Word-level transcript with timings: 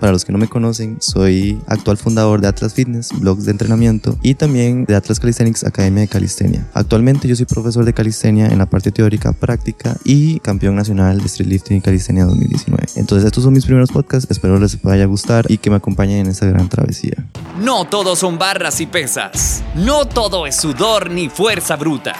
Para 0.00 0.12
los 0.12 0.24
que 0.24 0.32
no 0.32 0.38
me 0.38 0.48
conocen, 0.48 0.96
soy 1.00 1.60
actual 1.66 1.98
fundador 1.98 2.40
de 2.40 2.48
Atlas 2.48 2.72
Fitness, 2.72 3.10
blogs 3.20 3.44
de 3.44 3.50
entrenamiento 3.50 4.16
y 4.22 4.34
también 4.34 4.86
de 4.86 4.96
Atlas 4.96 5.20
Calisthenics 5.20 5.62
Academia 5.64 6.00
de 6.00 6.08
Calistenia. 6.08 6.66
Actualmente 6.72 7.28
yo 7.28 7.36
soy 7.36 7.44
profesor 7.44 7.84
de 7.84 7.92
calistenia 7.92 8.46
en 8.46 8.56
la 8.56 8.64
parte 8.64 8.92
teórica 8.92 9.34
práctica 9.34 9.94
y 10.02 10.40
campeón 10.40 10.74
nacional 10.74 11.20
de 11.20 11.28
streetlifting 11.28 11.76
y 11.76 11.80
calistenia 11.82 12.24
2019. 12.24 12.82
Entonces 12.96 13.26
estos 13.26 13.44
son 13.44 13.52
mis 13.52 13.66
primeros 13.66 13.90
podcasts, 13.90 14.30
espero 14.30 14.58
les 14.58 14.80
vaya 14.80 15.04
a 15.04 15.06
gustar 15.06 15.44
y 15.50 15.58
que 15.58 15.68
me 15.68 15.76
acompañen 15.76 16.20
en 16.20 16.26
esta 16.28 16.46
gran 16.46 16.70
travesía. 16.70 17.26
No 17.60 17.84
todo 17.84 18.16
son 18.16 18.38
barras 18.38 18.80
y 18.80 18.86
pesas. 18.86 19.62
No 19.74 20.06
todo 20.06 20.46
es 20.46 20.56
sudor 20.56 21.10
ni 21.10 21.28
fuerza 21.28 21.76
bruta. 21.76 22.14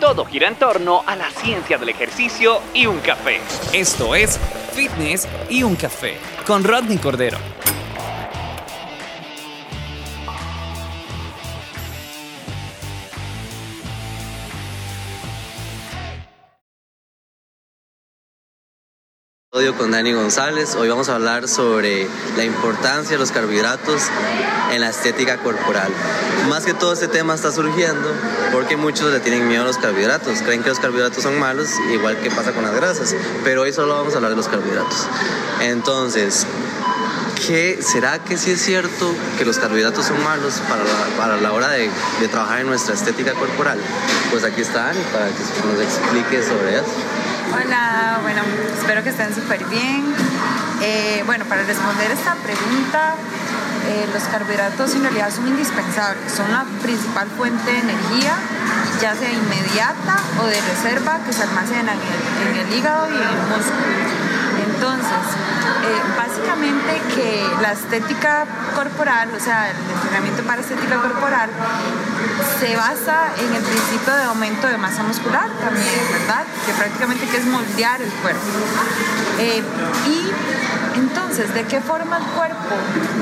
Todo 0.00 0.24
gira 0.24 0.48
en 0.48 0.58
torno 0.58 1.02
a 1.06 1.16
la 1.16 1.30
ciencia 1.30 1.76
del 1.76 1.90
ejercicio 1.90 2.60
y 2.72 2.86
un 2.86 2.98
café. 2.98 3.40
Esto 3.72 4.14
es 4.14 4.40
Fitness 4.74 5.28
y 5.48 5.62
un 5.62 5.76
café 5.76 6.16
con 6.44 6.64
Rodney 6.64 6.98
Cordero. 6.98 7.38
Con 19.78 19.92
Dani 19.92 20.12
González. 20.12 20.74
Hoy 20.74 20.88
vamos 20.88 21.08
a 21.08 21.14
hablar 21.14 21.46
sobre 21.46 22.08
la 22.36 22.42
importancia 22.42 23.12
de 23.12 23.18
los 23.18 23.30
carbohidratos 23.30 24.02
en 24.72 24.80
la 24.80 24.88
estética 24.88 25.36
corporal. 25.36 25.92
Más 26.48 26.64
que 26.64 26.74
todo 26.74 26.92
este 26.92 27.06
tema 27.06 27.36
está 27.36 27.52
surgiendo 27.52 28.10
porque 28.50 28.76
muchos 28.76 29.12
le 29.12 29.20
tienen 29.20 29.46
miedo 29.46 29.62
a 29.62 29.66
los 29.66 29.78
carbohidratos, 29.78 30.42
creen 30.42 30.64
que 30.64 30.70
los 30.70 30.80
carbohidratos 30.80 31.22
son 31.22 31.38
malos, 31.38 31.68
igual 31.92 32.18
que 32.18 32.32
pasa 32.32 32.50
con 32.50 32.64
las 32.64 32.74
grasas, 32.74 33.14
pero 33.44 33.62
hoy 33.62 33.72
solo 33.72 33.94
vamos 33.94 34.14
a 34.14 34.16
hablar 34.16 34.32
de 34.32 34.36
los 34.38 34.48
carbohidratos. 34.48 35.06
Entonces, 35.60 36.48
¿qué, 37.46 37.78
¿será 37.80 38.18
que 38.18 38.36
sí 38.36 38.50
es 38.50 38.60
cierto 38.60 39.14
que 39.38 39.44
los 39.44 39.58
carbohidratos 39.58 40.04
son 40.04 40.20
malos 40.24 40.54
para 40.68 40.82
la, 40.82 41.16
para 41.16 41.36
la 41.40 41.52
hora 41.52 41.68
de, 41.68 41.88
de 42.20 42.26
trabajar 42.28 42.58
en 42.58 42.66
nuestra 42.66 42.96
estética 42.96 43.34
corporal? 43.34 43.78
Pues 44.32 44.42
aquí 44.42 44.62
está 44.62 44.86
Dani 44.86 45.00
para 45.12 45.26
que 45.26 45.72
nos 45.72 45.80
explique 45.80 46.42
sobre 46.42 46.74
eso. 46.74 47.23
Hola, 47.54 48.18
bueno, 48.22 48.42
espero 48.76 49.04
que 49.04 49.10
estén 49.10 49.32
súper 49.32 49.64
bien. 49.66 50.04
Eh, 50.82 51.22
bueno, 51.24 51.44
para 51.44 51.62
responder 51.62 52.10
esta 52.10 52.34
pregunta, 52.34 53.14
eh, 53.86 54.08
los 54.12 54.24
carbohidratos 54.24 54.92
en 54.94 55.02
realidad 55.02 55.30
son 55.30 55.46
indispensables, 55.46 56.32
son 56.32 56.50
la 56.50 56.64
principal 56.82 57.28
fuente 57.28 57.70
de 57.70 57.78
energía, 57.78 58.34
ya 59.00 59.14
sea 59.14 59.30
inmediata 59.30 60.16
o 60.42 60.46
de 60.46 60.60
reserva, 60.60 61.20
que 61.24 61.32
se 61.32 61.44
almacena 61.44 61.92
en 61.92 62.56
el, 62.56 62.72
hígado 62.76 63.08
y 63.12 63.16
en 63.16 63.22
el 63.22 63.36
músculo. 63.46 64.03
Entonces, 64.74 65.24
eh, 65.84 66.02
básicamente 66.16 67.00
que 67.14 67.44
la 67.60 67.72
estética 67.72 68.46
corporal, 68.74 69.28
o 69.36 69.40
sea, 69.40 69.70
el 69.70 69.76
entrenamiento 69.76 70.42
para 70.42 70.60
estética 70.60 70.96
corporal, 70.96 71.50
se 72.58 72.76
basa 72.76 73.32
en 73.38 73.54
el 73.54 73.62
principio 73.62 74.14
de 74.14 74.24
aumento 74.24 74.66
de 74.66 74.78
masa 74.78 75.02
muscular 75.02 75.48
también, 75.60 76.00
¿verdad? 76.12 76.44
Que 76.66 76.72
prácticamente 76.72 77.26
que 77.26 77.36
es 77.36 77.46
moldear 77.46 78.02
el 78.02 78.10
cuerpo. 78.10 78.40
Eh, 79.38 79.62
y 80.06 80.98
entonces, 80.98 81.52
¿de 81.54 81.64
qué 81.64 81.80
forma 81.80 82.18
el 82.18 82.24
cuerpo 82.24 82.74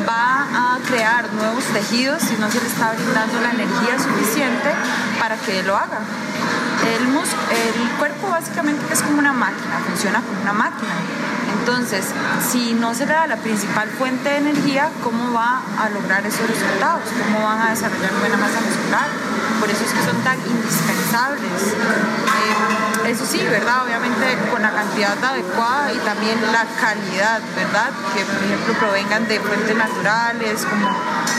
va 0.09 0.75
a 0.75 0.79
crear 0.87 1.33
nuevos 1.33 1.65
tejidos 1.65 2.23
si 2.23 2.37
no 2.37 2.51
se 2.51 2.61
le 2.61 2.67
está 2.67 2.93
brindando 2.93 3.41
la 3.41 3.51
energía 3.51 3.99
suficiente 3.99 4.71
para 5.19 5.37
que 5.37 5.63
lo 5.63 5.77
haga? 5.77 6.01
El, 6.83 7.07
el 7.07 7.91
cuerpo 7.99 8.29
básicamente 8.31 8.83
es 8.93 9.03
como 9.03 9.19
una 9.19 9.33
máquina, 9.33 9.79
funciona 9.87 10.21
como 10.21 10.43
una 10.43 10.53
máquina. 10.53 10.93
Entonces, 11.61 12.05
si 12.51 12.75
no 12.75 12.95
se 12.95 13.07
le 13.07 13.13
da 13.13 13.27
la 13.27 13.37
principal 13.37 13.89
fuente 13.89 14.29
de 14.29 14.37
energía, 14.39 14.91
¿cómo 15.03 15.33
va 15.33 15.63
a 15.79 15.89
lograr 15.91 16.27
esos 16.27 16.47
resultados? 16.47 17.03
¿Cómo 17.25 17.45
van 17.45 17.61
a 17.61 17.71
desarrollar 17.71 18.13
buena 18.21 18.37
masa 18.37 18.61
muscular? 18.61 19.09
Por 19.61 19.71
eso 19.71 19.85
es 19.85 19.93
que 19.93 20.03
son 20.03 20.17
tan 20.23 20.39
indispensables. 20.41 21.63
Eh, 23.07 23.11
eso 23.11 23.25
sí, 23.27 23.39
¿verdad? 23.49 23.85
Obviamente 23.85 24.39
con 24.51 24.63
la 24.63 24.71
cantidad 24.71 25.17
adecuada 25.23 25.93
y 25.93 25.99
también 25.99 26.39
la 26.53 26.65
calidad, 26.81 27.41
¿verdad? 27.55 27.91
Que, 28.15 28.25
por 28.25 28.43
ejemplo, 28.43 28.75
provengan 28.75 29.29
de 29.29 29.41
fuentes 29.41 29.77
naturales 29.77 30.65
como 30.65 30.89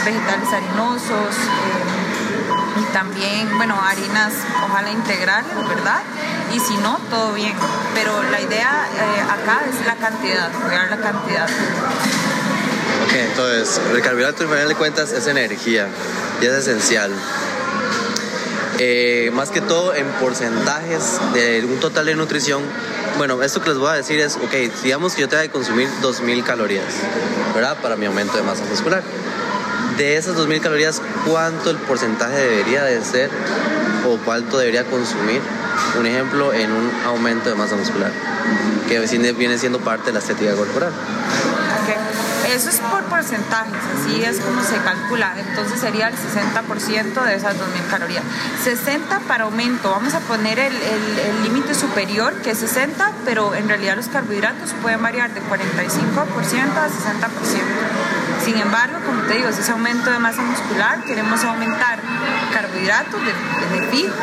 vegetales 0.05 0.53
harinosos. 0.53 1.35
Eh, 1.35 2.79
y 2.79 2.93
también, 2.93 3.57
bueno, 3.57 3.79
harinas, 3.79 4.33
ojalá 4.63 4.89
integrales, 4.89 5.67
¿verdad? 5.67 6.01
Y 6.53 6.59
si 6.59 6.77
no, 6.77 6.99
todo 7.09 7.33
bien. 7.33 7.53
Pero 7.95 8.23
la 8.31 8.39
idea 8.41 8.87
eh, 8.93 9.21
acá 9.21 9.63
es 9.69 9.85
la 9.85 9.95
cantidad, 9.95 10.51
cuidar 10.51 10.89
la 10.89 10.97
cantidad. 10.97 11.47
Ok, 13.05 13.13
entonces, 13.13 13.81
el 13.91 14.01
carbohidrato, 14.01 14.43
en 14.43 14.49
final 14.49 14.67
de 14.67 14.75
cuentas, 14.75 15.11
es 15.11 15.27
energía 15.27 15.87
y 16.41 16.45
es 16.45 16.53
esencial. 16.53 17.11
Eh, 18.79 19.31
más 19.33 19.49
que 19.49 19.61
todo 19.61 19.93
en 19.93 20.07
porcentajes 20.13 21.19
de 21.33 21.65
un 21.65 21.79
total 21.79 22.05
de 22.05 22.15
nutrición. 22.15 22.61
Bueno, 23.17 23.41
esto 23.43 23.61
que 23.61 23.69
les 23.69 23.77
voy 23.77 23.89
a 23.89 23.93
decir 23.93 24.19
es, 24.19 24.35
ok, 24.35 24.53
digamos 24.83 25.15
que 25.15 25.21
yo 25.21 25.29
tengo 25.29 25.43
que 25.43 25.49
consumir 25.49 25.87
2.000 26.01 26.43
calorías, 26.43 26.85
¿verdad? 27.53 27.77
Para 27.81 27.95
mi 27.95 28.05
aumento 28.07 28.35
de 28.37 28.43
masa 28.43 28.63
muscular 28.65 29.03
de 29.97 30.17
esas 30.17 30.35
2.000 30.35 30.59
calorías, 30.61 31.01
¿cuánto 31.29 31.69
el 31.69 31.77
porcentaje 31.77 32.35
debería 32.35 32.83
de 32.83 33.03
ser 33.03 33.29
o 34.07 34.17
cuánto 34.25 34.57
debería 34.57 34.85
consumir? 34.85 35.41
Un 35.99 36.05
ejemplo, 36.05 36.53
en 36.53 36.71
un 36.71 36.91
aumento 37.05 37.49
de 37.49 37.55
masa 37.55 37.75
muscular, 37.75 38.11
que 38.87 38.99
viene 39.33 39.57
siendo 39.57 39.79
parte 39.79 40.07
de 40.07 40.13
la 40.13 40.19
estética 40.19 40.53
corporal. 40.55 40.91
Eso 42.53 42.69
es 42.69 42.79
por 42.81 43.01
porcentajes, 43.05 43.73
así 43.97 44.23
es 44.23 44.39
como 44.39 44.61
se 44.61 44.77
calcula. 44.77 45.33
Entonces 45.39 45.79
sería 45.79 46.09
el 46.09 46.13
60% 46.13 47.23
de 47.23 47.35
esas 47.35 47.55
2.000 47.55 47.89
calorías. 47.89 48.23
60 48.63 49.21
para 49.21 49.45
aumento, 49.45 49.89
vamos 49.89 50.13
a 50.13 50.19
poner 50.19 50.59
el 50.59 50.73
límite 51.43 51.73
superior 51.73 52.33
que 52.43 52.51
es 52.51 52.59
60, 52.59 53.11
pero 53.25 53.55
en 53.55 53.67
realidad 53.69 53.95
los 53.95 54.07
carbohidratos 54.07 54.71
pueden 54.83 55.01
variar 55.01 55.33
de 55.33 55.41
45% 55.41 55.47
a 56.77 56.87
60%. 56.87 56.91
Sin 58.43 58.57
embargo, 58.57 58.97
como 59.05 59.21
te 59.23 59.35
digo, 59.35 59.49
ese 59.49 59.71
aumento 59.71 60.11
de 60.11 60.19
masa 60.19 60.41
muscular, 60.41 61.03
queremos 61.05 61.43
aumentar 61.43 61.99
carbohidratos 62.53 63.21
de, 63.21 63.77
de 63.77 63.87
fijo 63.87 64.13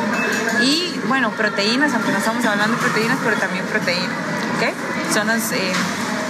y, 0.62 1.00
bueno, 1.08 1.30
proteínas, 1.30 1.94
aunque 1.94 2.12
no 2.12 2.18
estamos 2.18 2.44
hablando 2.44 2.76
de 2.76 2.82
proteínas, 2.82 3.18
pero 3.24 3.36
también 3.36 3.64
proteínas, 3.66 4.16
¿ok? 4.56 5.14
Son 5.14 5.26
los 5.26 5.52
eh, 5.52 5.72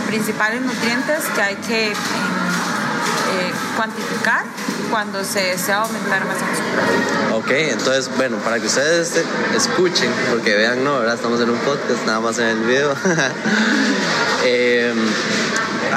principales 0.07 0.63
nutrientes 0.63 1.25
que 1.35 1.43
hay 1.43 1.57
que 1.57 1.91
eh, 1.91 1.95
eh, 1.95 3.53
cuantificar 3.77 4.45
cuando 4.91 5.23
se 5.23 5.41
desea 5.41 5.83
aumentar 5.83 6.25
masa 6.25 6.45
muscular. 6.47 7.35
Ok, 7.35 7.51
entonces, 7.51 8.11
bueno, 8.17 8.37
para 8.39 8.59
que 8.59 8.67
ustedes 8.67 9.25
escuchen, 9.55 10.11
porque 10.31 10.57
vean, 10.57 10.83
no, 10.83 10.97
ahora 10.97 11.15
estamos 11.15 11.41
en 11.41 11.51
un 11.51 11.59
podcast, 11.59 12.05
nada 12.07 12.21
más 12.21 12.39
en 12.39 12.47
el 12.47 12.59
video. 12.61 12.93
eh, 14.45 14.93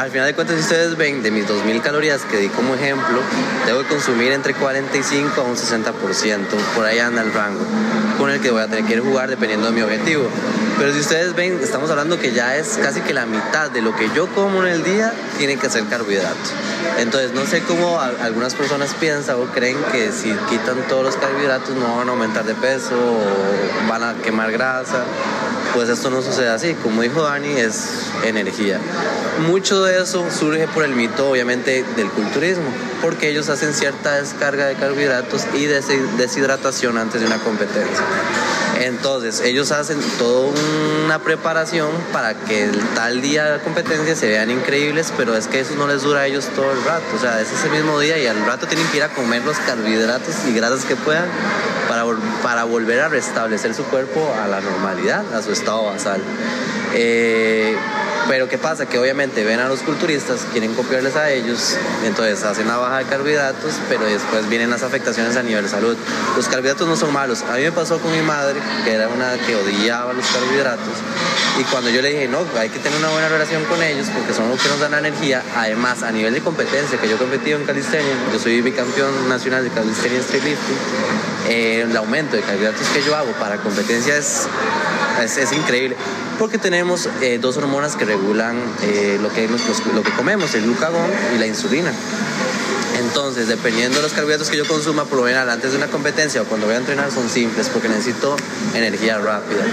al 0.03 0.12
final 0.12 0.28
de 0.28 0.34
cuentas, 0.34 0.58
si 0.58 0.64
ustedes 0.64 0.97
ven 0.97 1.24
de 1.24 1.31
mis 1.31 1.47
2.000 1.47 1.81
calorías 1.81 2.24
que 2.24 2.38
di 2.38 2.50
como 2.50 2.75
ejemplo, 2.75 3.22
debo 3.66 3.84
consumir 3.84 4.34
entre 4.34 4.53
45 4.53 5.40
a 5.40 5.44
un 5.46 5.56
60%, 5.56 5.94
por 6.75 6.86
ahí 6.86 7.00
anda 7.00 7.22
el 7.22 7.31
rango, 7.31 7.64
con 8.18 8.30
el 8.30 8.41
que 8.41 8.52
voy 8.52 8.62
a 8.62 8.68
tener 8.68 8.84
que 8.84 8.96
ir 8.96 9.00
jugar 9.00 9.30
dependiendo 9.30 9.68
de 9.68 9.72
mi 9.72 9.81
objetivo. 9.81 10.28
Pero 10.78 10.91
si 10.91 11.00
ustedes 11.00 11.34
ven, 11.36 11.58
estamos 11.64 11.90
hablando 11.90 12.19
que 12.19 12.34
ya 12.34 12.58
es 12.58 12.80
casi 12.81 13.00
que 13.00 13.14
la 13.14 13.25
mitad 13.25 13.72
de 13.72 13.81
lo 13.81 13.96
que 13.96 14.09
yo 14.14 14.28
como 14.28 14.64
en 14.64 14.74
el 14.74 14.84
día 14.84 15.14
tiene 15.38 15.56
que 15.56 15.69
ser 15.69 15.86
carbohidratos. 15.86 16.52
Entonces, 17.00 17.31
no 17.34 17.46
sé 17.46 17.62
cómo 17.62 18.02
algunas 18.02 18.56
personas 18.56 18.94
piensan 18.96 19.38
o 19.38 19.46
creen 19.53 19.78
que 19.94 20.12
si 20.12 20.34
quitan 20.50 20.85
todos 20.90 21.06
los 21.06 21.16
carbohidratos 21.16 21.75
no 21.75 21.96
van 21.96 22.09
a 22.09 22.12
aumentar 22.12 22.44
de 22.44 22.56
peso 22.56 22.94
o 22.94 23.88
van 23.88 24.03
a 24.03 24.16
quemar 24.16 24.52
grasa 24.52 25.06
pues 25.73 25.89
esto 25.89 26.09
no 26.09 26.22
sucede 26.22 26.50
así. 26.50 26.75
Como 26.75 27.01
dijo 27.01 27.23
Dani, 27.23 27.51
es 27.51 28.07
energía. 28.23 28.79
Mucho 29.47 29.84
de 29.84 30.02
eso 30.02 30.25
surge 30.31 30.67
por 30.67 30.84
el 30.84 30.96
mito, 30.96 31.29
obviamente, 31.29 31.84
del 31.96 32.09
culturismo, 32.09 32.72
porque 33.02 33.29
ellos 33.29 33.49
hacen 33.49 33.73
cierta 33.73 34.16
descarga 34.16 34.67
de 34.67 34.75
carbohidratos 34.75 35.46
y 35.53 35.66
deshidratación 35.66 36.97
antes 36.97 37.22
de 37.22 37.28
una 37.28 37.40
competencia. 37.40 38.05
Entonces, 38.79 39.41
ellos 39.41 39.72
hacen 39.72 39.99
toda 40.17 40.52
una 41.05 41.20
preparación 41.20 41.90
para 42.11 42.34
que 42.34 42.66
el 42.66 42.79
tal 42.96 43.22
día 43.22 43.46
de 43.46 43.59
competencia 43.59 44.16
se 44.16 44.28
vean 44.28 44.49
increíbles, 44.49 45.14
pero 45.16 45.35
es 45.35 45.47
que 45.47 45.59
eso 45.59 45.75
no 45.75 45.87
les 45.87 46.02
dura 46.02 46.22
a 46.22 46.28
ellos 46.28 46.46
todo 46.55 46.72
el 46.72 46.84
rato. 46.84 47.05
O 47.16 47.20
sea, 47.20 47.40
es 47.41 47.52
ese 47.52 47.70
mismo 47.70 47.99
día 47.99 48.17
y 48.17 48.28
al 48.28 48.46
rato 48.46 48.67
tienen 48.67 48.87
que 48.87 48.97
ir 48.97 49.03
a 49.03 49.09
comer 49.09 49.43
los 49.43 49.58
carbohidratos 49.58 50.35
y 50.47 50.53
grasas 50.53 50.85
que 50.85 50.96
puedan 50.96 51.28
para, 51.87 52.05
para 52.41 52.64
volver 52.64 52.99
a 53.02 53.09
restablecer 53.09 53.73
su 53.73 53.84
cuerpo 53.85 54.34
a 54.43 54.47
la 54.47 54.61
normalidad, 54.61 55.34
a 55.34 55.41
su 55.41 55.52
estado 55.52 55.85
basal. 55.85 56.22
Eh, 56.93 57.76
Pero 58.28 58.47
¿qué 58.47 58.58
pasa? 58.58 58.85
Que 58.85 58.97
obviamente 58.97 59.43
ven 59.43 59.59
a 59.59 59.67
los 59.67 59.79
culturistas, 59.81 60.41
quieren 60.52 60.73
copiarles 60.75 61.16
a 61.16 61.29
ellos, 61.29 61.78
entonces 62.05 62.43
hacen 62.43 62.66
una 62.66 62.78
baja 62.78 62.99
de 62.99 63.05
carbohidratos, 63.05 63.73
pero 63.90 64.05
después 64.05 64.47
vienen 64.49 64.70
las 64.70 64.84
afectaciones 64.84 65.35
a 65.35 65.43
nivel 65.43 65.64
de 65.64 65.70
salud. 65.70 65.97
Los 66.35 66.47
carbohidratos 66.47 66.87
no 66.87 66.96
son 66.96 67.11
malos. 67.11 67.43
A 67.43 67.55
mí 67.55 67.64
me 67.64 67.72
pasó 67.72 67.99
con 67.99 68.11
mi 68.11 68.22
madre, 68.22 68.59
que 68.85 68.93
era 68.93 69.08
una 69.09 69.34
que 69.46 69.55
odiaba 69.55 70.14
los 70.14 70.25
carbohidratos, 70.28 70.93
y 71.59 71.64
cuando 71.66 71.90
yo 71.90 72.02
le 72.02 72.09
dije, 72.09 72.28
no, 72.28 72.40
hay 72.58 72.70
que 72.70 72.79
tener 72.79 72.97
una 72.97 73.09
buena 73.09 73.29
relación 73.29 73.64
con 73.66 73.81
ellos 73.84 74.08
porque 74.14 74.34
son 74.34 74.49
los 74.49 74.59
que 74.59 74.69
nos 74.69 74.79
dan 74.79 74.91
la 74.91 74.99
energía, 74.99 75.43
además 75.55 76.02
a 76.02 76.11
nivel 76.11 76.34
de 76.34 76.41
competencia, 76.41 76.99
que 76.99 77.08
yo 77.08 77.16
he 77.16 77.19
competido 77.19 77.59
en 77.59 77.66
calistenia, 77.66 78.14
yo 78.31 78.40
soy 78.40 78.61
bicampeón 78.61 79.29
nacional 79.29 79.64
de 79.64 79.69
calistenia 79.69 80.19
street 80.19 80.43
lifting, 80.43 80.78
eh, 81.49 81.81
el 81.81 81.96
aumento 81.96 82.35
de 82.35 82.41
carbohidratos 82.41 82.87
que 82.87 83.03
yo 83.03 83.16
hago 83.16 83.31
para 83.34 83.58
competencia 83.58 84.17
es, 84.17 84.47
es, 85.22 85.52
increíble 85.52 85.96
porque 86.40 86.58
tenemos 86.58 87.10
eh, 87.22 87.38
dos 87.40 87.58
hormonas 87.58 87.96
que 87.96 88.06
regulan 88.06 88.58
eh, 88.84 89.20
lo, 89.22 89.32
que, 89.32 89.48
lo 89.48 90.04
que 90.04 90.12
comemos, 90.12 90.54
el 90.56 90.64
glucagón 90.64 91.10
y 91.36 91.40
la 91.40 91.48
insulina. 91.48 91.92
Entonces, 93.00 93.48
dependiendo 93.48 93.98
de 93.98 94.04
los 94.04 94.14
carbohidratos 94.14 94.50
que 94.50 94.58
yo 94.58 94.68
consuma, 94.68 95.06
por 95.06 95.20
lo 95.20 95.26
general 95.26 95.50
antes 95.50 95.72
de 95.72 95.78
una 95.78 95.88
competencia 95.88 96.42
o 96.42 96.46
cuando 96.46 96.68
voy 96.68 96.76
a 96.76 96.80
entrenar 96.80 97.12
son 97.12 97.30
simples 97.30 97.70
porque 97.70 97.90
necesito 97.90 98.36
energía 98.76 99.18
rápida. 99.18 99.64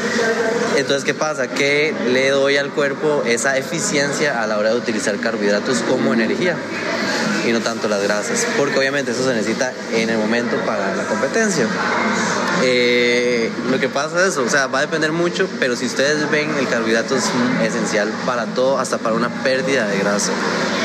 Entonces, 0.77 1.05
¿qué 1.05 1.15
pasa? 1.15 1.49
Que 1.49 1.95
le 2.13 2.31
doy 2.31 2.57
al 2.57 2.71
cuerpo 2.71 3.23
esa 3.27 3.57
eficiencia 3.57 4.43
a 4.43 4.47
la 4.47 4.59
hora 4.59 4.71
de 4.71 4.77
utilizar 4.77 5.17
carbohidratos 5.19 5.79
como 5.89 6.15
energía 6.15 6.57
y 7.47 7.53
no 7.53 7.61
tanto 7.61 7.89
las 7.89 8.03
grasas, 8.03 8.47
porque 8.57 8.79
obviamente 8.79 9.13
eso 9.13 9.25
se 9.25 9.35
necesita 9.35 9.73
en 9.93 10.11
el 10.11 10.19
momento 10.19 10.57
para 10.67 10.95
la 10.95 11.05
competencia. 11.05 11.67
Eh, 12.63 13.51
lo 13.71 13.79
que 13.79 13.89
pasa 13.89 14.21
es 14.21 14.33
eso, 14.33 14.43
o 14.43 14.49
sea, 14.49 14.67
va 14.67 14.79
a 14.79 14.83
depender 14.83 15.13
mucho, 15.13 15.49
pero 15.59 15.77
si 15.77 15.87
ustedes 15.87 16.31
ven, 16.31 16.51
el 16.59 16.69
carbohidrato 16.69 17.17
es 17.17 17.25
esencial 17.63 18.11
para 18.27 18.47
todo, 18.47 18.79
hasta 18.79 18.99
para 18.99 19.15
una 19.15 19.29
pérdida 19.43 19.87
de 19.87 19.99
grasa. 19.99 20.33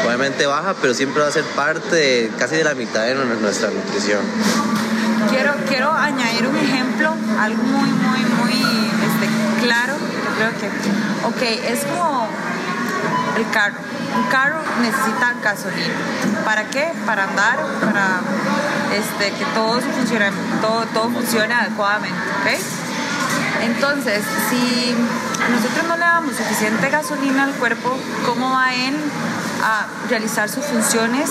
Obviamente 0.05 0.45
baja, 0.45 0.75
pero 0.81 0.93
siempre 0.93 1.21
va 1.21 1.27
a 1.27 1.31
ser 1.31 1.43
parte 1.55 2.31
casi 2.37 2.55
de 2.55 2.63
la 2.63 2.75
mitad 2.75 3.03
de 3.03 3.15
nuestra 3.15 3.69
nutrición. 3.69 4.19
Quiero, 5.29 5.53
quiero 5.67 5.91
añadir 5.91 6.47
un 6.47 6.55
ejemplo, 6.55 7.13
algo 7.39 7.63
muy, 7.63 7.89
muy, 7.89 8.19
muy 8.19 8.53
este, 8.53 9.65
claro, 9.65 9.95
creo 10.37 10.51
que, 10.59 10.67
ok, 11.27 11.59
es 11.71 11.79
como 11.85 12.29
el 13.37 13.49
carro. 13.49 13.75
Un 14.15 14.29
carro 14.29 14.59
necesita 14.81 15.33
gasolina. 15.43 15.93
¿Para 16.45 16.65
qué? 16.69 16.93
Para 17.05 17.23
andar, 17.23 17.57
para 17.81 18.21
este, 18.93 19.31
que 19.37 19.45
todo 19.53 19.81
funcione, 19.81 20.31
todo, 20.61 20.85
todo 20.87 21.09
funcione 21.09 21.53
adecuadamente. 21.53 22.59
Entonces, 23.61 24.23
si 24.49 24.95
nosotros 25.51 25.87
no 25.87 25.95
le 25.95 26.01
damos 26.01 26.35
suficiente 26.35 26.89
gasolina 26.89 27.43
al 27.43 27.53
cuerpo, 27.53 27.97
¿cómo 28.25 28.51
va 28.51 28.73
él 28.73 28.95
a 29.63 29.85
realizar 30.09 30.49
sus 30.49 30.65
funciones? 30.65 31.29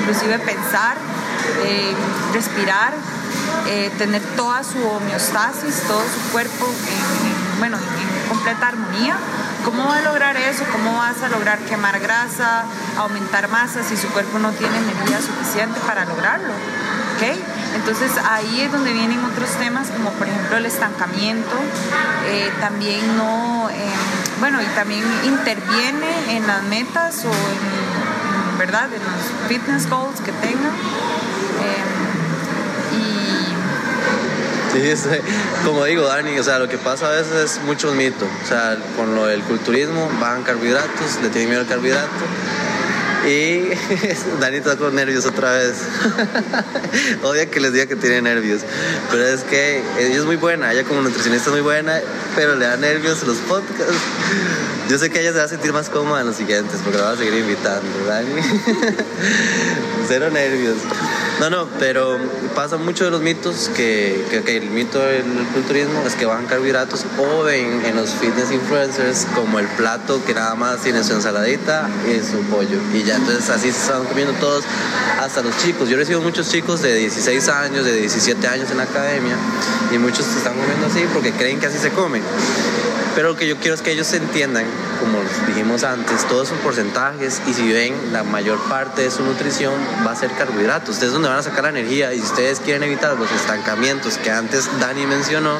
Inclusive 0.00 0.38
pensar, 0.40 0.96
eh, 1.64 1.94
respirar, 2.32 2.92
eh, 3.66 3.90
tener 3.98 4.22
toda 4.36 4.62
su 4.62 4.78
homeostasis, 4.86 5.82
todo 5.86 6.02
su 6.02 6.32
cuerpo 6.32 6.66
en, 6.66 7.58
bueno, 7.58 7.76
en 7.78 8.28
completa 8.28 8.68
armonía. 8.68 9.16
¿Cómo 9.64 9.86
va 9.86 9.96
a 9.96 10.02
lograr 10.02 10.36
eso? 10.36 10.64
¿Cómo 10.70 10.98
vas 10.98 11.22
a 11.22 11.28
lograr 11.28 11.58
quemar 11.60 11.98
grasa, 12.00 12.64
aumentar 12.98 13.48
masa 13.48 13.82
si 13.82 13.96
su 13.96 14.08
cuerpo 14.08 14.38
no 14.38 14.50
tiene 14.52 14.76
energía 14.76 15.20
suficiente 15.22 15.80
para 15.86 16.04
lograrlo? 16.04 16.52
¿Okay? 17.16 17.42
Entonces 17.74 18.12
ahí 18.24 18.60
es 18.60 18.72
donde 18.72 18.92
vienen 18.92 19.24
otros 19.24 19.50
temas 19.58 19.88
como 19.88 20.10
por 20.12 20.28
ejemplo 20.28 20.56
el 20.56 20.66
estancamiento, 20.66 21.56
eh, 22.26 22.50
también 22.60 23.16
no, 23.16 23.68
em, 23.70 24.40
bueno, 24.40 24.62
y 24.62 24.66
también 24.76 25.04
interviene 25.24 26.36
en 26.36 26.46
las 26.46 26.62
metas 26.64 27.24
o 27.24 27.30
en, 27.30 28.58
¿verdad? 28.58 28.88
En 28.92 29.02
los 29.02 29.48
fitness 29.48 29.90
goals 29.90 30.20
que 30.20 30.32
tengan. 30.32 30.72
Em, 31.62 32.04
Sí, 34.74 34.90
como 35.64 35.84
digo, 35.84 36.02
Dani, 36.02 36.36
o 36.36 36.42
sea, 36.42 36.58
lo 36.58 36.68
que 36.68 36.78
pasa 36.78 37.06
a 37.06 37.10
veces 37.10 37.32
es 37.52 37.62
mucho 37.62 37.92
mito. 37.92 38.26
O 38.42 38.46
sea, 38.46 38.76
con 38.96 39.14
lo 39.14 39.26
del 39.26 39.40
culturismo, 39.42 40.10
bajan 40.20 40.42
carbohidratos, 40.42 41.20
le 41.22 41.28
tienen 41.28 41.50
miedo 41.50 41.62
al 41.62 41.68
carbohidrato. 41.68 42.08
Y 43.26 43.70
Dani 44.40 44.58
está 44.58 44.76
con 44.76 44.94
nervios 44.94 45.24
otra 45.24 45.52
vez. 45.52 45.74
Odia 47.22 47.50
que 47.50 47.60
les 47.60 47.72
diga 47.72 47.86
que 47.86 47.96
tiene 47.96 48.20
nervios. 48.20 48.62
Pero 49.10 49.26
es 49.26 49.42
que 49.42 49.82
ella 49.98 50.16
es 50.16 50.24
muy 50.24 50.36
buena, 50.36 50.72
ella 50.72 50.84
como 50.84 51.00
nutricionista 51.00 51.48
es 51.48 51.52
muy 51.52 51.62
buena, 51.62 52.00
pero 52.36 52.54
le 52.54 52.66
da 52.66 52.76
nervios 52.76 53.22
los 53.26 53.38
podcasts. 53.38 53.94
Yo 54.88 54.98
sé 54.98 55.08
que 55.08 55.20
ella 55.20 55.32
se 55.32 55.38
va 55.38 55.44
a 55.44 55.48
sentir 55.48 55.72
más 55.72 55.88
cómoda 55.88 56.20
en 56.20 56.26
los 56.26 56.36
siguientes, 56.36 56.80
porque 56.82 56.98
la 56.98 57.04
va 57.04 57.10
a 57.12 57.16
seguir 57.16 57.34
invitando, 57.34 58.04
Dani. 58.06 58.42
Cero 60.08 60.28
nervios. 60.30 60.76
No, 61.40 61.50
no, 61.50 61.68
pero 61.80 62.16
pasa 62.54 62.76
mucho 62.76 63.04
de 63.04 63.10
los 63.10 63.20
mitos 63.20 63.68
que, 63.74 64.24
que, 64.30 64.56
el 64.56 64.70
mito 64.70 65.00
del 65.00 65.24
culturismo 65.52 66.02
es 66.06 66.14
que 66.14 66.26
bajan 66.26 66.46
carbohidratos 66.46 67.04
o 67.18 67.42
ven 67.42 67.84
en 67.84 67.96
los 67.96 68.10
fitness 68.10 68.52
influencers 68.52 69.26
como 69.34 69.58
el 69.58 69.66
plato 69.66 70.24
que 70.24 70.32
nada 70.32 70.54
más 70.54 70.82
tiene 70.82 71.02
su 71.02 71.12
ensaladita 71.12 71.88
y 72.06 72.24
su 72.24 72.40
pollo. 72.44 72.78
Y 72.94 73.02
ya 73.02 73.16
entonces 73.16 73.50
así 73.50 73.72
se 73.72 73.78
están 73.78 74.04
comiendo 74.04 74.32
todos, 74.34 74.64
hasta 75.20 75.42
los 75.42 75.56
chicos. 75.58 75.88
Yo 75.88 75.96
recibo 75.96 76.20
muchos 76.20 76.48
chicos 76.48 76.82
de 76.82 76.94
16 76.94 77.48
años, 77.48 77.84
de 77.84 77.92
17 77.92 78.46
años 78.46 78.70
en 78.70 78.76
la 78.76 78.84
academia 78.84 79.36
y 79.92 79.98
muchos 79.98 80.24
se 80.24 80.38
están 80.38 80.54
comiendo 80.54 80.86
así 80.86 81.04
porque 81.12 81.32
creen 81.32 81.58
que 81.58 81.66
así 81.66 81.78
se 81.78 81.90
comen. 81.90 82.22
Pero 83.14 83.30
lo 83.30 83.36
que 83.36 83.46
yo 83.46 83.56
quiero 83.56 83.74
es 83.74 83.82
que 83.82 83.92
ellos 83.92 84.06
se 84.06 84.16
entiendan, 84.16 84.64
como 85.04 85.18
dijimos 85.46 85.84
antes, 85.84 86.26
todos 86.28 86.48
son 86.48 86.58
porcentajes 86.58 87.42
y 87.46 87.52
si 87.52 87.70
ven 87.70 87.94
la 88.12 88.24
mayor 88.24 88.58
parte 88.68 89.02
de 89.02 89.10
su 89.10 89.22
nutrición 89.22 89.74
va 90.06 90.12
a 90.12 90.16
ser 90.16 90.30
carbohidratos. 90.30 90.90
Ustedes 90.90 91.08
es 91.08 91.12
donde 91.12 91.28
van 91.28 91.38
a 91.38 91.42
sacar 91.42 91.64
la 91.64 91.70
energía 91.70 92.14
y 92.14 92.20
si 92.20 92.24
ustedes 92.24 92.60
quieren 92.60 92.84
evitar 92.84 93.18
los 93.18 93.30
estancamientos 93.30 94.16
que 94.16 94.30
antes 94.30 94.68
Dani 94.80 95.06
mencionó, 95.06 95.58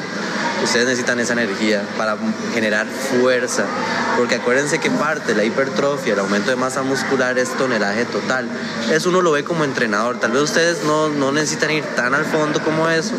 ustedes 0.65 0.85
necesitan 0.85 1.19
esa 1.19 1.33
energía 1.33 1.83
para 1.97 2.17
generar 2.53 2.87
fuerza. 2.87 3.65
Porque 4.17 4.35
acuérdense 4.35 4.79
que 4.79 4.89
parte 4.91 5.29
de 5.29 5.35
la 5.35 5.43
hipertrofia, 5.43 6.13
el 6.13 6.19
aumento 6.19 6.49
de 6.49 6.55
masa 6.55 6.81
muscular 6.81 7.37
es 7.37 7.49
tonelaje 7.51 8.05
total. 8.05 8.49
Eso 8.91 9.09
uno 9.09 9.21
lo 9.21 9.31
ve 9.31 9.43
como 9.43 9.63
entrenador. 9.63 10.19
Tal 10.19 10.31
vez 10.31 10.41
ustedes 10.41 10.83
no, 10.83 11.09
no 11.09 11.31
necesitan 11.31 11.71
ir 11.71 11.83
tan 11.95 12.13
al 12.13 12.25
fondo 12.25 12.61
como 12.61 12.89
eso, 12.89 13.13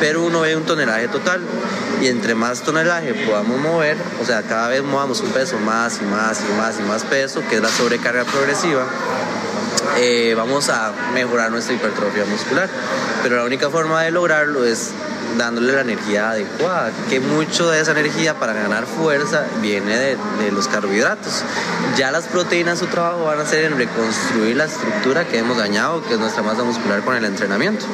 pero 0.00 0.22
uno 0.22 0.40
ve 0.40 0.56
un 0.56 0.64
tonelaje 0.64 1.08
total 1.08 1.40
y 2.00 2.08
entre 2.08 2.34
más 2.34 2.62
tonelaje 2.62 3.14
podamos 3.26 3.58
mover, 3.60 3.96
o 4.20 4.24
sea, 4.24 4.42
cada 4.42 4.68
vez 4.68 4.82
movamos 4.82 5.20
un 5.20 5.30
peso 5.30 5.58
más 5.58 6.00
y 6.02 6.04
más 6.04 6.40
y 6.40 6.52
más 6.54 6.78
y 6.78 6.82
más 6.82 7.04
peso, 7.04 7.42
que 7.48 7.56
es 7.56 7.62
la 7.62 7.68
sobrecarga 7.68 8.24
progresiva, 8.24 8.84
eh, 9.98 10.34
vamos 10.36 10.68
a 10.70 10.92
mejorar 11.14 11.50
nuestra 11.50 11.74
hipertrofia 11.74 12.24
muscular. 12.24 12.68
Pero 13.22 13.36
la 13.36 13.44
única 13.44 13.70
forma 13.70 14.02
de 14.02 14.10
lograrlo 14.10 14.64
es 14.64 14.90
dándole 15.36 15.72
la 15.72 15.80
energía 15.80 16.30
adecuada, 16.30 16.92
que 17.08 17.20
mucho 17.20 17.70
de 17.70 17.80
esa 17.80 17.92
energía 17.92 18.38
para 18.38 18.52
ganar 18.52 18.86
fuerza 18.86 19.44
viene 19.60 19.96
de, 19.96 20.16
los 20.52 20.68
carbohidratos. 20.68 21.42
Ya 21.96 22.10
las 22.10 22.24
proteínas 22.24 22.78
su 22.78 22.86
trabajo 22.86 23.24
van 23.24 23.40
a 23.40 23.46
ser 23.46 23.64
en 23.64 23.76
reconstruir 23.76 24.56
la 24.56 24.64
estructura 24.64 25.26
que 25.26 25.38
hemos 25.38 25.56
dañado, 25.56 26.02
que 26.04 26.14
es 26.14 26.20
nuestra 26.20 26.42
masa 26.42 26.62
muscular 26.62 27.02
con 27.02 27.16
el 27.16 27.24
entrenamiento. 27.24 27.86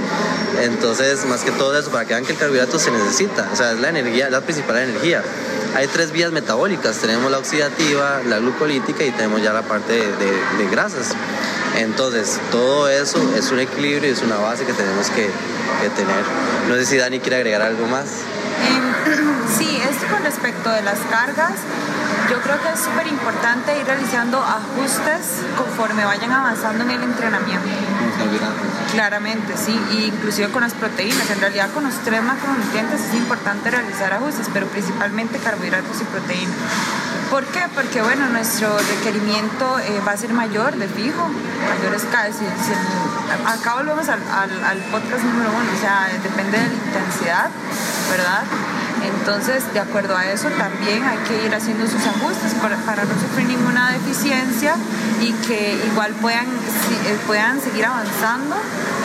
Entonces, 0.60 1.24
más 1.26 1.42
que 1.42 1.50
todo 1.52 1.78
eso, 1.78 1.90
para 1.90 2.04
que 2.04 2.14
vean 2.14 2.24
que 2.24 2.32
el 2.32 2.38
carbohidrato 2.38 2.78
se 2.78 2.90
necesita, 2.90 3.48
o 3.52 3.56
sea, 3.56 3.72
es 3.72 3.80
la 3.80 3.88
energía, 3.88 4.28
la 4.30 4.40
principal 4.40 4.78
energía. 4.78 5.22
Hay 5.74 5.86
tres 5.86 6.10
vías 6.10 6.32
metabólicas, 6.32 6.96
tenemos 6.98 7.30
la 7.30 7.38
oxidativa, 7.38 8.20
la 8.28 8.38
glucolítica 8.38 9.04
y 9.04 9.10
tenemos 9.12 9.42
ya 9.42 9.52
la 9.52 9.62
parte 9.62 9.92
de, 9.92 10.06
de 10.06 10.70
grasas. 10.70 11.14
Entonces, 11.76 12.40
todo 12.50 12.88
eso 12.88 13.18
es 13.36 13.50
un 13.50 13.60
equilibrio 13.60 14.08
y 14.08 14.12
es 14.12 14.22
una 14.22 14.36
base 14.36 14.64
que 14.64 14.72
tenemos 14.72 15.08
que, 15.10 15.30
tener. 15.96 16.24
No 16.68 16.74
sé 16.74 16.84
si 16.84 16.96
Dani 16.98 17.20
quiere 17.20 17.36
agregar 17.36 17.62
algo 17.62 17.86
más. 17.86 18.06
Em, 18.68 19.48
sí, 19.58 19.80
esto 19.88 20.06
con 20.12 20.22
respecto 20.22 20.70
de 20.70 20.82
las 20.82 20.98
cargas, 21.10 21.54
yo 22.30 22.40
creo 22.42 22.60
que 22.62 22.68
es 22.68 22.80
súper 22.80 23.06
importante 23.06 23.78
ir 23.78 23.86
realizando 23.86 24.38
ajustes 24.38 25.42
conforme 25.56 26.04
vayan 26.04 26.30
avanzando 26.30 26.84
en 26.84 26.90
el 26.90 27.02
entrenamiento. 27.02 27.68
Claramente, 28.92 29.54
sí, 29.56 29.78
y 29.92 30.04
inclusive 30.06 30.48
con 30.50 30.62
las 30.62 30.74
proteínas. 30.74 31.30
En 31.30 31.40
realidad 31.40 31.70
con 31.72 31.84
los 31.84 31.94
tres 32.04 32.22
macronutrientes 32.22 33.00
es 33.00 33.14
importante 33.14 33.70
realizar 33.70 34.12
ajustes, 34.12 34.48
pero 34.52 34.66
principalmente 34.66 35.38
carbohidratos 35.38 36.00
y 36.00 36.04
proteínas. 36.04 36.56
¿Por 37.30 37.44
qué? 37.46 37.62
Porque 37.74 38.02
bueno, 38.02 38.28
nuestro 38.28 38.76
requerimiento 38.76 39.78
eh, 39.78 40.00
va 40.06 40.12
a 40.12 40.16
ser 40.16 40.32
mayor 40.32 40.74
de 40.76 40.88
fijo, 40.88 41.28
mayores 41.68 42.02
si, 42.02 42.44
si, 42.44 42.72
acá 43.46 43.74
volvemos 43.74 44.08
al, 44.08 44.20
al, 44.64 44.78
podcast 44.90 45.22
número 45.22 45.50
uno, 45.50 45.70
o 45.72 45.80
sea, 45.80 46.08
depende 46.22 46.58
de 46.58 46.66
la 46.66 46.74
intensidad, 46.74 47.50
¿verdad? 48.10 48.42
Entonces, 49.02 49.72
de 49.72 49.80
acuerdo 49.80 50.16
a 50.16 50.26
eso, 50.26 50.48
también 50.50 51.02
hay 51.04 51.18
que 51.18 51.46
ir 51.46 51.54
haciendo 51.54 51.86
sus 51.86 52.04
ajustes 52.06 52.54
para, 52.54 53.04
no 53.04 53.14
sufrir 53.20 53.46
ninguna 53.46 53.92
deficiencia 53.92 54.74
y 55.20 55.32
que 55.46 55.78
igual 55.90 56.12
puedan, 56.20 56.46
eh, 56.46 57.18
puedan 57.26 57.60
seguir 57.60 57.86
avanzando 57.86 58.56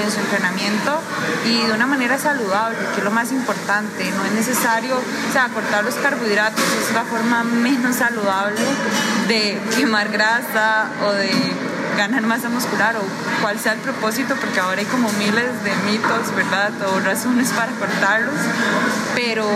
en 0.04 0.12
su 0.12 0.20
entrenamiento 0.20 1.00
y 1.46 1.68
de 1.68 1.74
una 1.74 1.88
manera 1.88 2.18
saludable, 2.18 2.78
que 2.94 3.00
es 3.00 3.04
lo 3.04 3.12
más 3.12 3.32
importante. 3.32 4.12
No 4.12 4.26
es 4.26 4.32
necesario, 4.34 4.96
sea, 5.32 5.50
cortar 5.50 5.84
los 5.84 5.96
carbohidratos 5.96 6.64
es 6.82 6.94
la 6.94 7.04
forma 7.04 7.44
menos 7.44 7.96
saludable 7.96 8.62
de 9.28 9.60
quemar 9.76 10.10
grasa 10.10 10.90
o 11.06 11.12
de 11.12 11.32
ganar 11.96 12.24
masa 12.24 12.50
muscular 12.50 12.96
o 12.98 13.02
cuál 13.42 13.60
sea 13.60 13.74
el 13.74 13.80
propósito, 13.80 14.36
porque 14.40 14.60
ahora 14.60 14.80
hay 14.80 14.86
como 14.86 15.12
miles 15.14 15.64
de 15.64 15.76
mitos, 15.92 16.36
¿verdad? 16.36 16.72
O 16.88 17.00
razones 17.00 17.50
para 17.50 17.72
cortarlos, 17.74 18.36
pero, 19.16 19.48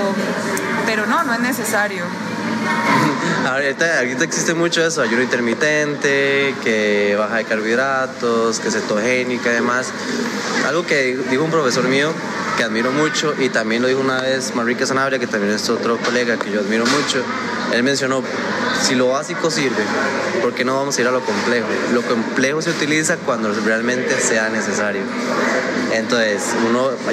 pero 0.86 1.06
no, 1.06 1.24
no 1.24 1.34
es 1.34 1.40
necesario. 1.40 2.04
Ahorita, 3.48 4.00
ahorita 4.00 4.24
existe 4.24 4.54
mucho 4.54 4.86
eso, 4.86 5.02
ayuno 5.02 5.24
intermitente, 5.24 6.54
que 6.64 7.16
baja 7.18 7.38
de 7.38 7.46
carbohidratos, 7.46 8.60
que 8.60 8.70
cetogénica 8.70 9.50
y 9.50 9.54
demás. 9.54 9.92
Algo 10.68 10.86
que 10.86 11.18
dijo 11.30 11.44
un 11.44 11.52
profesor 11.52 11.86
mío 11.88 12.14
que 12.58 12.64
admiro 12.64 12.92
mucho 12.92 13.34
y 13.40 13.50
también 13.50 13.82
lo 13.82 13.88
dijo 13.88 14.02
una 14.02 14.22
vez 14.22 14.54
Manrique 14.56 14.86
Sanabria, 14.86 15.20
que 15.20 15.28
también 15.28 15.54
es 15.54 15.70
otro 15.70 15.98
colega 15.98 16.38
que 16.38 16.52
yo 16.52 16.60
admiro 16.60 16.86
mucho. 16.86 17.24
Él 17.74 17.84
mencionó, 17.84 18.22
si 18.82 18.96
lo 18.96 19.10
básico 19.10 19.52
sirve, 19.52 19.84
¿por 20.42 20.54
qué 20.54 20.64
no 20.66 20.76
vamos 20.76 20.98
a 20.98 21.02
ir 21.02 21.08
a 21.08 21.12
lo 21.12 21.22
complejo? 21.22 21.68
Lo 21.94 22.02
complejo 22.02 22.62
se 22.62 22.72
utiliza 22.72 23.18
cuando 23.18 23.52
realmente 23.66 24.20
sea 24.20 24.50
necesario. 24.50 25.02
Entonces, 25.92 26.44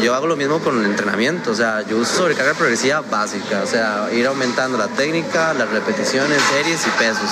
yo 0.02 0.14
hago 0.14 0.26
lo 0.26 0.36
mismo 0.36 0.58
con 0.60 0.78
el 0.78 0.86
entrenamiento, 0.86 1.50
o 1.50 1.54
sea, 1.54 1.82
yo 1.82 1.96
uso 1.96 2.14
sobrecarga 2.16 2.54
progresiva 2.54 3.00
básica, 3.00 3.62
o 3.62 3.66
sea, 3.66 4.08
ir 4.12 4.26
aumentando 4.26 4.76
la 4.76 4.88
técnica, 4.88 5.54
las 5.54 5.70
repeticiones, 5.70 6.40
series 6.52 6.86
y 6.86 6.90
pesos. 6.98 7.30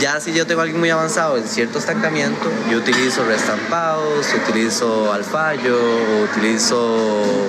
Ya 0.00 0.18
si 0.18 0.32
yo 0.32 0.46
tengo 0.46 0.62
alguien 0.62 0.80
muy 0.80 0.88
avanzado 0.88 1.36
en 1.36 1.46
cierto 1.46 1.78
estancamiento, 1.78 2.50
yo 2.70 2.78
utilizo 2.78 3.22
restampados, 3.26 4.26
utilizo 4.46 5.12
al 5.12 5.24
fallo, 5.24 5.78
utilizo 6.24 7.46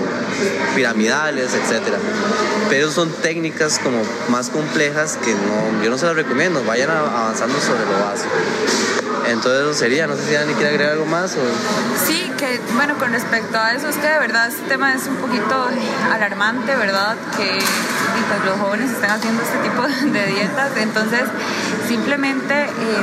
piramidales, 0.76 1.54
etcétera. 1.54 1.98
Pero 2.70 2.92
son 2.92 3.10
técnicas 3.10 3.80
como 3.80 4.02
más 4.28 4.50
complejas 4.50 5.18
que 5.24 5.32
no, 5.34 5.82
yo 5.82 5.90
no 5.90 5.98
se 5.98 6.08
las 6.08 6.16
recomiendo, 6.16 6.62
vayan 6.66 6.90
avanzando 6.90 7.58
sobre 7.62 7.86
lo 7.86 8.06
básico. 8.06 8.34
Entonces 9.28 9.62
eso 9.62 9.74
sería, 9.74 10.08
no 10.08 10.18
sé 10.18 10.26
si 10.26 10.34
Dani 10.34 10.54
quiere 10.54 10.70
agregar 10.72 10.94
algo 10.94 11.06
más 11.06 11.36
o... 11.36 12.06
Sí, 12.06 12.30
que 12.38 12.60
bueno, 12.74 12.98
con 12.98 13.14
respecto 13.14 13.58
a 13.58 13.74
eso 13.74 13.88
es 13.88 13.96
que 13.96 14.08
de 14.08 14.20
verdad 14.20 14.50
este 14.50 14.64
tema 14.64 14.94
es 14.94 15.08
un 15.08 15.16
poquito 15.18 15.70
alarmante, 16.12 16.76
¿verdad? 16.76 17.16
Que 17.38 17.60
pues, 18.28 18.46
los 18.46 18.60
jóvenes 18.60 18.92
están 18.92 19.12
haciendo 19.12 19.42
este 19.42 19.58
tipo 19.60 19.82
de 20.12 20.26
dietas, 20.28 20.72
entonces 20.78 21.24
simplemente... 21.88 22.64
Eh, 22.64 23.02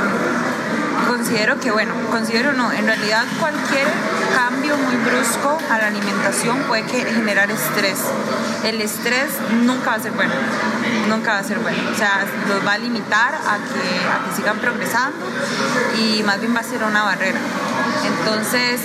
considero 1.09 1.59
que, 1.59 1.71
bueno, 1.71 1.93
considero 2.11 2.53
no, 2.53 2.71
en 2.71 2.85
realidad 2.85 3.25
cualquier 3.39 3.87
cambio 4.35 4.77
muy 4.77 4.95
brusco 4.97 5.57
a 5.69 5.77
la 5.79 5.87
alimentación 5.87 6.59
puede 6.67 6.83
generar 6.83 7.49
estrés. 7.49 7.99
El 8.63 8.79
estrés 8.79 9.29
nunca 9.63 9.91
va 9.91 9.95
a 9.95 9.99
ser 9.99 10.11
bueno, 10.11 10.33
nunca 11.07 11.33
va 11.33 11.39
a 11.39 11.43
ser 11.43 11.57
bueno. 11.59 11.79
O 11.91 11.95
sea, 11.95 12.25
los 12.47 12.65
va 12.65 12.73
a 12.73 12.77
limitar 12.77 13.33
a 13.33 13.57
que, 13.57 14.35
sigan 14.35 14.59
progresando 14.59 15.25
y 15.97 16.21
más 16.23 16.39
bien 16.39 16.55
va 16.55 16.59
a 16.59 16.63
ser 16.63 16.83
una 16.83 17.03
barrera. 17.03 17.39
Entonces, 18.05 18.81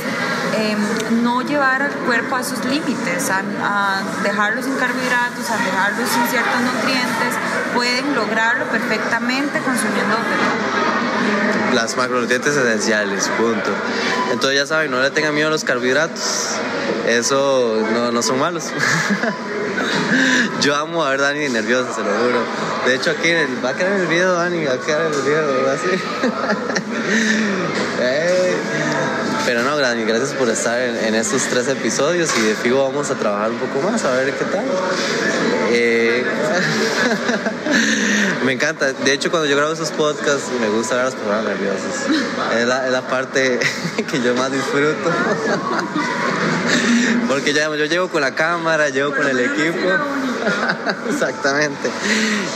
em, 0.57 1.23
no 1.23 1.43
llevar 1.43 1.83
al 1.83 1.93
cuerpo 2.07 2.37
a 2.37 2.45
sus 2.45 2.65
límites, 2.65 3.31
a, 3.31 3.43
a, 3.63 4.03
dejarlos 4.23 4.65
sin 4.65 4.75
carbohidratos, 4.77 5.51
a 5.51 5.57
dejarlos 5.57 6.09
sin 6.09 6.27
ciertos 6.29 6.61
nutrientes, 6.61 7.35
pueden 7.75 8.15
lograrlo 8.15 8.65
perfectamente 8.67 9.59
consumiendo 9.61 10.17
las 11.75 11.97
macronutrientes 11.97 12.57
esenciales, 12.57 13.29
punto. 13.37 13.71
Entonces 14.33 14.61
ya 14.61 14.67
saben, 14.67 14.91
no 14.91 15.01
le 15.03 15.11
tengan 15.11 15.35
miedo 15.35 15.49
a 15.49 15.51
los 15.51 15.65
carbohidratos, 15.65 16.57
eso 17.09 17.85
no, 18.13 18.23
son 18.23 18.39
malos. 18.39 18.65
Yo 20.61 20.77
amo 20.77 21.05
a 21.05 21.11
ver 21.11 21.21
Dani 21.21 21.49
nerviosa, 21.49 21.93
se 21.93 22.01
lo 22.01 22.07
juro. 22.07 22.45
De 22.87 22.95
hecho, 22.95 23.11
aquí 23.11 23.29
va 23.65 23.71
a 23.71 23.75
quedar 23.75 23.93
el 23.93 24.07
video, 24.07 24.35
Dani, 24.35 24.65
va 24.65 24.75
a 24.75 24.79
quedar 24.79 25.03
el 25.03 25.23
video, 25.23 25.71
así. 25.71 25.89
Pero 29.47 29.63
no, 29.63 29.77
gracias 29.77 30.33
por 30.39 30.49
estar 30.49 30.81
en, 30.81 31.15
estos 31.15 31.43
tres 31.43 31.69
episodios 31.69 32.31
y 32.39 32.43
de 32.43 32.55
fijo 32.55 32.83
vamos 32.83 33.11
a 33.11 33.15
trabajar 33.15 33.51
un 33.51 33.59
poco 33.59 33.83
más, 33.83 34.03
a 34.05 34.13
ver 34.13 34.33
qué 34.33 34.45
tal. 34.47 34.65
Eh, 35.71 36.25
me 38.47 38.53
encanta. 38.53 38.93
De 38.93 39.13
hecho, 39.13 39.31
cuando 39.31 39.47
yo 39.47 39.57
grabo 39.57 39.73
esos 39.73 39.91
podcasts, 39.91 40.49
me 40.61 40.69
gusta 40.69 40.95
ver 40.95 41.03
a 41.03 41.05
las 41.07 41.15
personas 41.15 41.45
nerviosas. 41.45 42.07
Es 42.59 42.67
la, 42.67 42.87
es 42.87 42.93
la 42.93 43.03
parte 43.03 43.61
que 44.11 44.23
yo 44.23 44.35
más 44.35 44.51
disfruto. 44.51 45.11
Porque 47.29 47.53
ya 47.53 47.75
yo 47.75 47.85
llego 47.85 48.09
con 48.09 48.23
la 48.23 48.35
cámara, 48.35 48.89
llego 48.89 49.15
con 49.15 49.27
el 49.27 49.41
equipo. 49.41 49.89
Exactamente. 51.11 51.91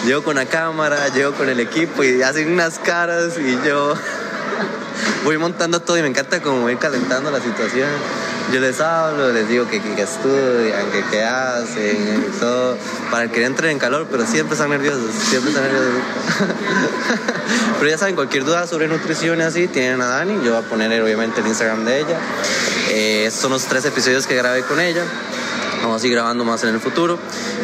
Llego 0.07 0.23
con 0.23 0.37
la 0.37 0.47
cámara, 0.47 1.09
llego 1.09 1.33
con 1.33 1.49
el 1.49 1.61
equipo 1.61 2.04
y 2.04 2.23
hacen 2.23 2.52
unas 2.52 2.78
caras 2.78 3.35
y 3.38 3.59
yo 3.66 3.95
voy 5.25 5.38
montando 5.38 5.81
todo 5.81 5.99
y 5.99 6.02
me 6.02 6.09
encanta 6.09 6.40
como 6.40 6.62
voy 6.62 6.76
calentando 6.76 7.31
la 7.31 7.40
situación. 7.40 7.88
Yo 8.52 8.61
les 8.61 8.81
hablo, 8.81 9.31
les 9.33 9.47
digo 9.47 9.69
que, 9.69 9.81
que, 9.81 10.02
estudian, 10.02 10.90
que 10.90 11.05
qué 11.11 11.23
hacen 11.23 12.25
todo, 12.40 12.78
para 13.11 13.28
que 13.31 13.45
entren 13.45 13.73
en 13.73 13.78
calor, 13.78 14.07
pero 14.11 14.26
siempre 14.26 14.55
están 14.55 14.71
nerviosos, 14.71 15.11
siempre 15.28 15.50
están 15.50 15.64
nerviosos. 15.64 16.00
pero 17.78 17.90
ya 17.90 17.99
saben, 17.99 18.14
cualquier 18.14 18.45
duda 18.45 18.67
sobre 18.67 18.88
nutrición 18.88 19.38
y 19.40 19.43
así, 19.43 19.69
tienen 19.69 20.00
a 20.00 20.07
Dani, 20.07 20.43
yo 20.43 20.55
voy 20.55 20.64
a 20.64 20.67
poner 20.67 21.02
obviamente 21.02 21.43
el 21.43 21.47
Instagram 21.47 21.85
de 21.85 22.00
ella. 22.00 22.17
Eh, 22.90 23.25
estos 23.26 23.43
son 23.43 23.52
los 23.52 23.64
tres 23.64 23.85
episodios 23.85 24.26
que 24.26 24.35
grabé 24.35 24.62
con 24.62 24.81
ella. 24.81 25.05
Vamos 25.83 26.02
a 26.02 26.07
ir 26.07 26.12
grabando 26.12 26.45
más 26.45 26.64
en 26.64 26.71
el 26.71 26.81
futuro. 26.81 27.19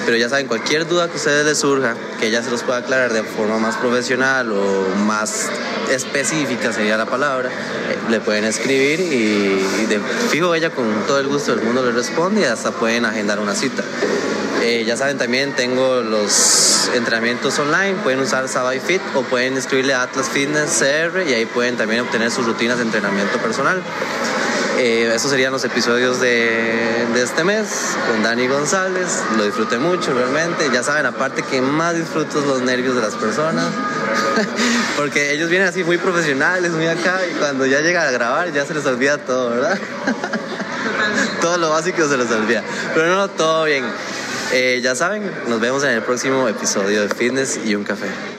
Pero 0.04 0.16
ya 0.16 0.28
saben, 0.28 0.46
cualquier 0.46 0.86
duda 0.86 1.06
que 1.06 1.14
a 1.14 1.16
ustedes 1.16 1.46
les 1.46 1.58
surja, 1.58 1.94
que 2.20 2.26
ella 2.26 2.42
se 2.42 2.50
los 2.50 2.62
pueda 2.62 2.78
aclarar 2.78 3.12
de 3.12 3.22
forma 3.22 3.58
más 3.58 3.76
profesional 3.76 4.52
o 4.52 4.94
más 5.06 5.48
específica 5.90 6.72
sería 6.72 6.96
la 6.96 7.06
palabra, 7.06 7.48
eh, 7.50 7.96
le 8.10 8.20
pueden 8.20 8.44
escribir 8.44 9.00
y, 9.00 9.86
de 9.86 10.00
fijo 10.30 10.54
ella 10.54 10.70
con 10.70 10.86
todo 11.06 11.18
el 11.18 11.28
gusto 11.28 11.54
del 11.54 11.64
mundo 11.64 11.84
le 11.84 11.92
responde 11.92 12.42
y 12.42 12.44
hasta 12.44 12.70
pueden 12.72 13.04
agendar 13.04 13.38
una 13.38 13.54
cita. 13.54 13.82
Eh, 14.62 14.84
ya 14.86 14.96
saben, 14.96 15.18
también 15.18 15.54
tengo 15.54 16.00
los 16.00 16.90
entrenamientos 16.94 17.58
online, 17.58 17.96
pueden 18.02 18.20
usar 18.20 18.48
Sabai 18.48 18.80
Fit 18.80 19.02
o 19.14 19.22
pueden 19.22 19.58
escribirle 19.58 19.94
a 19.94 20.02
Atlas 20.02 20.28
Fitness 20.30 20.78
CR 20.78 21.22
y 21.28 21.34
ahí 21.34 21.44
pueden 21.46 21.76
también 21.76 22.00
obtener 22.00 22.30
sus 22.30 22.46
rutinas 22.46 22.78
de 22.78 22.84
entrenamiento 22.84 23.38
personal. 23.38 23.82
Eh, 24.78 25.12
esos 25.14 25.30
serían 25.30 25.52
los 25.52 25.64
episodios 25.64 26.20
de, 26.20 27.06
este 27.16 27.44
mes 27.44 27.68
con 28.08 28.22
Dani 28.22 28.46
González. 28.48 29.22
Lo 29.36 29.44
disfruté 29.44 29.78
mucho 29.78 30.12
realmente. 30.12 30.68
Ya 30.72 30.82
saben, 30.82 31.06
aparte 31.06 31.42
que 31.42 31.60
más 31.60 31.94
disfruto 31.94 32.40
los 32.40 32.62
nervios 32.62 32.96
de 32.96 33.02
las 33.02 33.14
personas. 33.14 33.66
Porque 34.96 35.32
ellos 35.32 35.48
vienen 35.48 35.68
así 35.68 35.84
muy 35.84 35.98
profesionales, 35.98 36.72
muy 36.72 36.86
acá. 36.86 37.20
Y 37.30 37.34
cuando 37.34 37.66
ya 37.66 37.80
llegan 37.80 38.06
a 38.06 38.10
grabar 38.10 38.52
ya 38.52 38.66
se 38.66 38.74
les 38.74 38.84
olvida 38.86 39.18
todo, 39.18 39.50
¿verdad? 39.50 39.78
todo 41.40 41.56
lo 41.58 41.70
básico 41.70 42.08
se 42.08 42.16
les 42.16 42.30
olvida. 42.30 42.62
Pero 42.94 43.14
no, 43.14 43.28
todo 43.28 43.64
bien. 43.64 43.84
Eh, 44.52 44.80
ya 44.82 44.94
saben, 44.94 45.30
nos 45.48 45.60
vemos 45.60 45.84
en 45.84 45.90
el 45.90 46.02
próximo 46.02 46.48
episodio 46.48 47.02
de 47.02 47.08
Fitness 47.08 47.60
y 47.64 47.74
un 47.74 47.84
café. 47.84 48.06